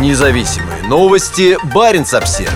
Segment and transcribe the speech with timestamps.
[0.00, 1.56] Независимые новости.
[1.72, 2.52] Барин обсерва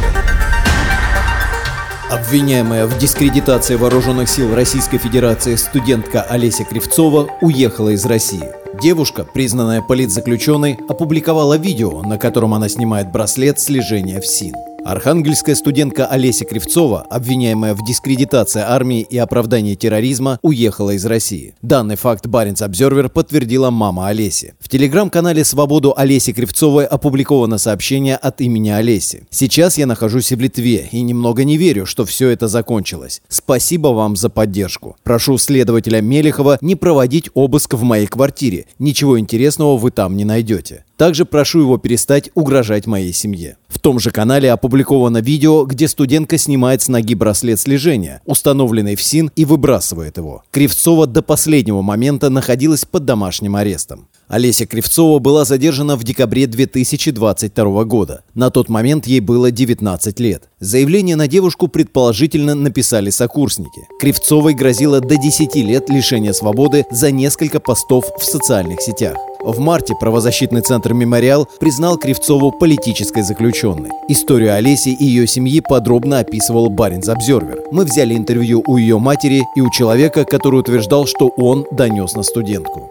[2.11, 8.51] Обвиняемая в дискредитации вооруженных сил Российской Федерации студентка Олеся Кривцова уехала из России.
[8.83, 14.57] Девушка, признанная политзаключенной, опубликовала видео, на котором она снимает браслет слежения в СИН.
[14.85, 21.55] Архангельская студентка Олеся Кривцова, обвиняемая в дискредитации армии и оправдании терроризма, уехала из России.
[21.63, 24.55] Данный факт Баренц Обзервер подтвердила мама Олеси.
[24.61, 29.27] В телеграм-канале «Свободу» Олеси Кривцовой опубликовано сообщение от имени Олеси.
[29.31, 33.21] «Сейчас я нахожусь в Литве и немного не верю, что все это закончилось.
[33.29, 34.97] Спасибо вам за поддержку.
[35.03, 38.67] Прошу следователя Мелехова не проводить обыск в моей квартире.
[38.79, 40.85] Ничего интересного вы там не найдете.
[40.99, 43.57] Также прошу его перестать угрожать моей семье.
[43.69, 49.01] В том же канале опубликовано видео, где студентка снимает с ноги браслет слежения, установленный в
[49.01, 50.43] СИН, и выбрасывает его.
[50.51, 54.09] Кривцова до последнего момента находилась под домашним арестом.
[54.29, 58.23] Олеся Кривцова была задержана в декабре 2022 года.
[58.35, 60.45] На тот момент ей было 19 лет.
[60.61, 63.89] Заявление на девушку предположительно написали сокурсники.
[63.99, 69.17] Кривцовой грозило до 10 лет лишения свободы за несколько постов в социальных сетях.
[69.41, 73.91] В марте правозащитный центр «Мемориал» признал Кривцову политической заключенной.
[74.09, 77.63] Историю Олеси и ее семьи подробно описывал Баринс Обзервер.
[77.73, 82.25] Мы взяли интервью у ее матери и у человека, который утверждал, что он донес на
[82.25, 82.91] студентку.